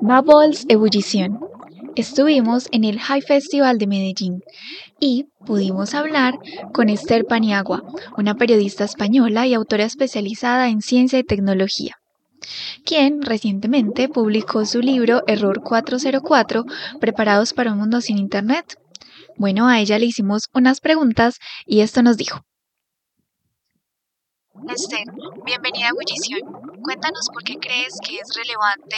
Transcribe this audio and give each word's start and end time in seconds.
Bubbles 0.00 0.66
Ebullición. 0.68 1.40
Estuvimos 1.94 2.68
en 2.72 2.84
el 2.84 2.98
High 2.98 3.22
Festival 3.22 3.78
de 3.78 3.86
Medellín 3.86 4.42
y 4.98 5.26
pudimos 5.44 5.94
hablar 5.94 6.38
con 6.72 6.88
Esther 6.88 7.26
Paniagua, 7.26 7.82
una 8.16 8.34
periodista 8.34 8.84
española 8.84 9.46
y 9.46 9.54
autora 9.54 9.84
especializada 9.84 10.68
en 10.68 10.80
ciencia 10.80 11.18
y 11.18 11.24
tecnología, 11.24 11.96
quien 12.84 13.22
recientemente 13.22 14.08
publicó 14.08 14.64
su 14.64 14.80
libro 14.80 15.22
Error 15.26 15.62
404, 15.62 16.64
Preparados 17.00 17.52
para 17.52 17.72
un 17.72 17.78
mundo 17.78 18.00
sin 18.00 18.18
Internet. 18.18 18.76
Bueno, 19.36 19.68
a 19.68 19.80
ella 19.80 19.98
le 19.98 20.06
hicimos 20.06 20.48
unas 20.54 20.80
preguntas 20.80 21.38
y 21.66 21.80
esto 21.80 22.02
nos 22.02 22.16
dijo. 22.16 22.40
Esther, 24.68 25.06
bienvenida 25.44 25.86
a 25.86 25.90
Ebullición. 25.90 26.71
Cuéntanos 26.82 27.28
por 27.32 27.44
qué 27.44 27.54
crees 27.60 27.94
que 28.04 28.16
es 28.16 28.28
relevante 28.34 28.96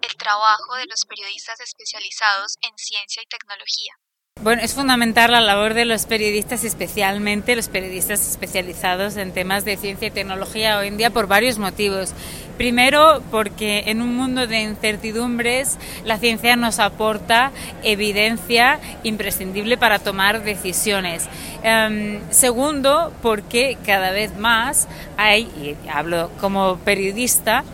el 0.00 0.16
trabajo 0.16 0.76
de 0.76 0.86
los 0.86 1.04
periodistas 1.04 1.60
especializados 1.60 2.56
en 2.62 2.72
ciencia 2.76 3.22
y 3.22 3.26
tecnología. 3.26 3.92
Bueno, 4.40 4.62
es 4.62 4.72
fundamental 4.72 5.32
la 5.32 5.40
labor 5.40 5.74
de 5.74 5.84
los 5.84 6.06
periodistas, 6.06 6.64
especialmente 6.64 7.56
los 7.56 7.68
periodistas 7.68 8.26
especializados 8.26 9.16
en 9.16 9.34
temas 9.34 9.64
de 9.64 9.76
ciencia 9.76 10.08
y 10.08 10.10
tecnología 10.12 10.78
hoy 10.78 10.86
en 10.86 10.96
día 10.96 11.10
por 11.10 11.26
varios 11.26 11.58
motivos. 11.58 12.14
Primero, 12.58 13.22
porque 13.30 13.84
en 13.86 14.02
un 14.02 14.16
mundo 14.16 14.48
de 14.48 14.60
incertidumbres 14.62 15.78
la 16.04 16.18
ciencia 16.18 16.56
nos 16.56 16.80
aporta 16.80 17.52
evidencia 17.84 18.80
imprescindible 19.04 19.78
para 19.78 20.00
tomar 20.00 20.42
decisiones. 20.42 21.28
Em, 21.62 22.20
segundo, 22.30 23.12
porque 23.22 23.78
cada 23.86 24.10
vez 24.10 24.36
más 24.36 24.88
hay, 25.16 25.42
y 25.42 25.76
hablo 25.88 26.30
como 26.40 26.78
periodista, 26.78 27.64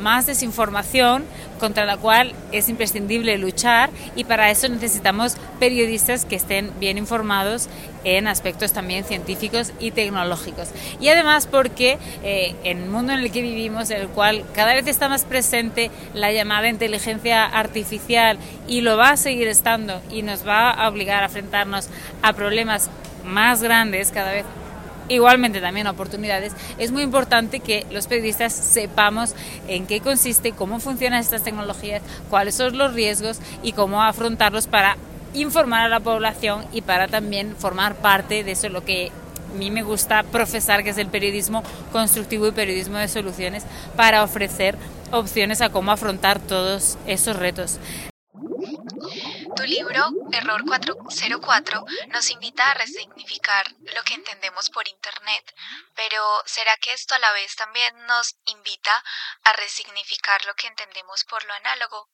más 0.00 0.26
desinformación 0.26 1.24
contra 1.60 1.84
la 1.84 1.96
cual 1.96 2.32
es 2.50 2.68
imprescindible 2.68 3.38
luchar 3.38 3.90
y 4.16 4.24
para 4.24 4.50
eso 4.50 4.68
necesitamos 4.68 5.36
periodistas 5.60 6.24
que 6.24 6.34
estén 6.34 6.72
bien 6.80 6.98
informados 6.98 7.68
en 8.04 8.26
aspectos 8.26 8.72
también 8.72 9.04
científicos 9.04 9.72
y 9.78 9.92
tecnológicos. 9.92 10.70
Y 11.00 11.08
además 11.08 11.46
porque 11.46 11.98
eh, 12.24 12.56
en 12.64 12.82
el 12.82 12.88
mundo 12.88 13.12
en 13.12 13.20
el 13.20 13.30
que 13.30 13.42
vivimos, 13.42 13.90
el 14.02 14.08
cual 14.08 14.44
cada 14.54 14.74
vez 14.74 14.86
está 14.86 15.08
más 15.08 15.24
presente 15.24 15.90
la 16.14 16.32
llamada 16.32 16.68
inteligencia 16.68 17.44
artificial 17.44 18.38
y 18.68 18.82
lo 18.82 18.96
va 18.96 19.10
a 19.10 19.16
seguir 19.16 19.48
estando 19.48 20.00
y 20.10 20.22
nos 20.22 20.46
va 20.46 20.70
a 20.70 20.88
obligar 20.88 21.22
a 21.22 21.26
enfrentarnos 21.26 21.88
a 22.22 22.32
problemas 22.32 22.90
más 23.24 23.62
grandes 23.62 24.10
cada 24.10 24.32
vez 24.32 24.44
igualmente 25.08 25.60
también 25.60 25.86
oportunidades, 25.86 26.54
es 26.78 26.90
muy 26.90 27.02
importante 27.02 27.60
que 27.60 27.86
los 27.90 28.06
periodistas 28.06 28.52
sepamos 28.52 29.34
en 29.68 29.86
qué 29.86 30.00
consiste, 30.00 30.52
cómo 30.52 30.80
funcionan 30.80 31.20
estas 31.20 31.42
tecnologías, 31.42 32.02
cuáles 32.30 32.54
son 32.54 32.78
los 32.78 32.94
riesgos 32.94 33.40
y 33.62 33.72
cómo 33.72 34.02
afrontarlos 34.02 34.66
para 34.66 34.96
informar 35.34 35.82
a 35.82 35.88
la 35.88 36.00
población 36.00 36.64
y 36.72 36.82
para 36.82 37.08
también 37.08 37.56
formar 37.56 37.94
parte 37.96 38.44
de 38.44 38.52
eso 38.52 38.68
lo 38.68 38.84
que 38.84 39.10
a 39.52 39.54
mí 39.54 39.70
me 39.70 39.82
gusta 39.82 40.22
profesar, 40.22 40.82
que 40.82 40.90
es 40.90 40.98
el 40.98 41.08
periodismo 41.08 41.62
constructivo 41.92 42.46
y 42.46 42.52
periodismo 42.52 42.98
de 42.98 43.08
soluciones, 43.08 43.64
para 43.96 44.22
ofrecer 44.22 44.78
opciones 45.10 45.60
a 45.60 45.70
cómo 45.70 45.92
afrontar 45.92 46.40
todos 46.40 46.96
esos 47.06 47.36
retos. 47.36 47.78
Tu 49.56 49.62
libro, 49.64 50.02
Error 50.32 50.62
404, 50.66 51.84
nos 52.08 52.30
invita 52.30 52.70
a 52.70 52.74
resignificar 52.74 53.66
lo 53.94 54.02
que 54.04 54.14
entendemos 54.14 54.70
por 54.70 54.88
Internet, 54.88 55.54
pero 55.94 56.18
¿será 56.46 56.74
que 56.78 56.94
esto 56.94 57.14
a 57.14 57.18
la 57.18 57.32
vez 57.32 57.54
también 57.54 57.94
nos 58.06 58.36
invita 58.46 59.04
a 59.44 59.52
resignificar 59.52 60.44
lo 60.46 60.54
que 60.54 60.68
entendemos 60.68 61.24
por 61.24 61.44
lo 61.44 61.52
análogo? 61.52 62.08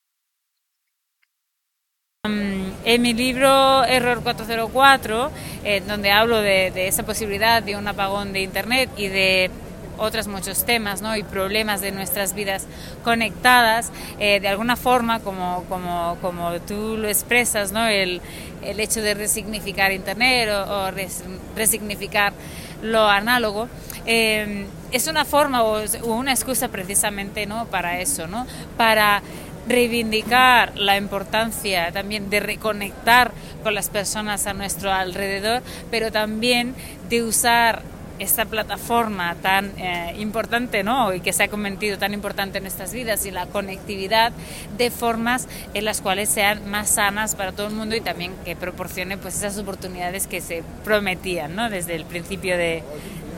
Mm, 2.25 2.67
en 2.89 3.03
mi 3.03 3.12
libro 3.12 3.84
Error 3.84 4.22
404, 4.22 5.31
eh, 5.62 5.83
donde 5.86 6.11
hablo 6.11 6.41
de, 6.41 6.89
esa 6.89 7.02
posibilidad 7.02 7.62
de 7.62 7.77
un 7.77 7.86
apagón 7.86 8.33
de 8.33 8.40
Internet 8.40 8.89
y 8.96 9.08
de 9.08 9.51
otros 9.98 10.27
muchos 10.27 10.64
temas 10.64 11.02
¿no? 11.02 11.14
y 11.14 11.23
problemas 11.23 11.83
de 11.83 11.92
nuestras 11.92 12.33
vidas 12.33 12.67
conectadas, 13.05 13.92
eh, 14.18 14.40
de 14.40 14.48
alguna 14.48 14.74
forma, 14.74 15.20
como, 15.20 15.64
como, 15.68 16.17
como 16.23 16.52
tú 16.61 16.96
lo 16.96 17.08
expresas, 17.08 17.73
¿no? 17.73 17.86
el, 17.86 18.23
el 18.62 18.80
hecho 18.80 19.02
de 19.02 19.12
resignificar 19.12 19.92
Internet 19.92 20.48
o, 20.48 20.91
resignificar 21.55 22.33
lo 22.80 23.07
análogo, 23.07 23.68
eh, 24.07 24.64
es 24.92 25.08
una 25.08 25.27
forma 25.27 25.62
o, 25.62 25.85
una 26.07 26.33
excusa 26.33 26.68
precisamente 26.68 27.45
¿no? 27.45 27.67
para 27.67 28.01
eso, 28.01 28.27
¿no? 28.27 28.46
para 28.79 29.20
reivindicar 29.68 30.77
la 30.77 30.96
importancia 30.96 31.92
también 31.92 32.30
de 32.30 32.40
reconectar 32.40 33.33
con 33.62 33.74
las 33.74 33.89
personas 33.89 34.46
a 34.46 34.55
nuestro 34.55 34.92
alrededor, 34.92 35.62
pero 35.90 36.11
también 36.11 36.74
de 37.08 37.23
usar 37.23 37.83
esta 38.18 38.45
plataforma 38.46 39.36
tan 39.36 39.73
eh, 39.79 40.14
importante 40.18 40.83
¿no? 40.83 41.14
y 41.14 41.20
que 41.20 41.33
se 41.33 41.45
ha 41.45 41.48
convertido 41.48 41.98
tan 41.98 42.12
importante 42.14 42.58
en 42.58 42.64
nuestras 42.64 42.92
vidas 42.92 43.24
y 43.27 43.30
la 43.30 43.46
conectividad 43.46 44.33
de 44.77 44.90
formas 44.90 45.46
en 45.74 45.85
las 45.85 46.00
cuales 46.00 46.29
sean 46.29 46.68
más 46.68 46.90
sanas 46.90 47.36
para 47.36 47.52
todo 47.52 47.68
el 47.68 47.74
mundo 47.74 47.95
y 47.95 48.00
también 48.00 48.35
que 48.45 48.56
proporcione 48.56 49.18
pues 49.18 49.36
esas 49.36 49.58
oportunidades 49.58 50.27
que 50.27 50.40
se 50.40 50.62
prometían 50.85 51.55
¿no? 51.55 51.70
desde 51.70 51.95
el 51.95 52.05
principio 52.05 52.56
de, 52.56 52.83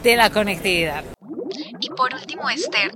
de 0.02 0.16
la 0.16 0.30
conectividad. 0.30 1.04
Y 1.80 1.88
por 1.91 2.14
último, 2.14 2.48
Esther, 2.50 2.92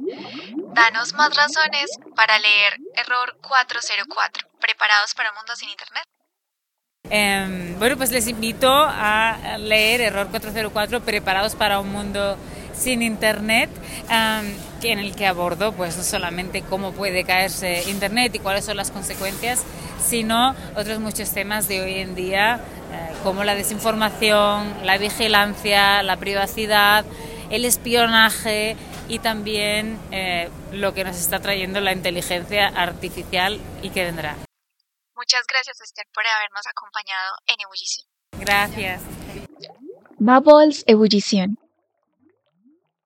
danos 0.75 1.15
más 1.15 1.35
razones 1.35 1.91
para 2.17 2.39
leer 2.39 2.79
Error 2.97 3.39
404, 3.41 4.49
preparados 4.61 5.15
para 5.15 5.31
un 5.31 5.37
mundo 5.37 5.57
sin 5.57 5.71
Internet. 5.71 6.05
Em, 7.11 7.79
bueno, 7.79 7.97
pues 7.97 8.11
les 8.11 8.27
invito 8.29 8.71
a 8.73 9.57
leer 9.59 10.01
Error 10.01 10.29
404, 10.29 11.01
Preparados 11.03 11.55
para 11.55 11.79
un 11.79 11.93
mundo 11.93 12.37
sin 12.75 13.03
Internet, 13.03 13.71
em, 14.09 14.57
en 14.83 14.99
el 14.99 15.15
que 15.15 15.27
abordo 15.27 15.73
pues 15.73 15.97
no 15.97 16.03
solamente 16.03 16.63
cómo 16.63 16.93
puede 16.93 17.25
caerse 17.25 17.85
Internet 17.89 18.35
y 18.35 18.39
cuáles 18.39 18.65
son 18.65 18.77
las 18.77 18.91
consecuencias, 18.91 19.65
sino 20.05 20.55
otros 20.77 20.99
muchos 20.99 21.31
temas 21.31 21.69
de 21.69 21.83
hoy 21.83 22.01
en 22.01 22.15
día, 22.15 22.61
eh, 22.93 23.15
como 23.23 23.45
la 23.45 23.55
desinformación, 23.55 24.75
la 24.83 24.99
vigilancia, 24.99 26.03
la 26.03 26.17
privacidad, 26.17 27.05
el 27.51 27.65
espionaje 27.65 28.77
y 29.09 29.19
también 29.19 29.99
eh, 30.11 30.51
lo 30.73 30.95
que 30.95 31.05
nos 31.05 31.17
está 31.17 31.41
trayendo 31.41 31.81
la 31.81 31.93
inteligencia 31.93 32.69
artificial 32.69 33.61
y 33.83 33.91
que 33.91 34.05
vendrá. 34.05 34.37
Muchas 35.17 35.43
gracias, 35.49 35.81
Esther, 35.81 36.07
por 36.13 36.25
habernos 36.27 36.67
acompañado 36.67 37.37
en 37.47 37.57
Ebullición. 37.61 38.07
Gracias. 38.39 39.03
Bubbles 40.19 40.85
Ebullición. 40.87 41.59